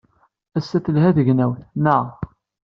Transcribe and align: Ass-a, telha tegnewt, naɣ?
Ass-a, 0.57 0.77
telha 0.85 1.09
tegnewt, 1.17 1.61
naɣ? 1.83 2.05